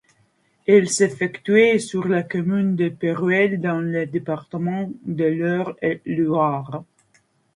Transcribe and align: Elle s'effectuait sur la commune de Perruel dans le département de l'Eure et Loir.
Elle 0.65 0.89
s'effectuait 0.89 1.77
sur 1.77 2.07
la 2.07 2.23
commune 2.23 2.75
de 2.75 2.89
Perruel 2.89 3.61
dans 3.61 3.79
le 3.79 4.07
département 4.07 4.89
de 5.05 5.25
l'Eure 5.25 5.75
et 5.83 6.01
Loir. 6.07 6.83